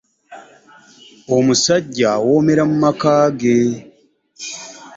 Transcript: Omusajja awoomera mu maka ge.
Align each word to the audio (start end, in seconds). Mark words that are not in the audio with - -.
Omusajja 1.35 2.05
awoomera 2.15 2.63
mu 2.69 2.75
maka 2.83 3.13
ge. 3.39 3.59